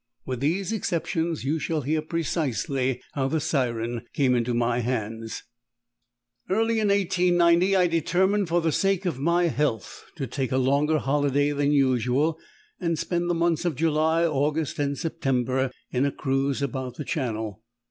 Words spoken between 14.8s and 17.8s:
September in a cruise about the Channel.